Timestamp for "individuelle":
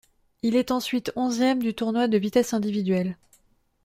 2.55-3.17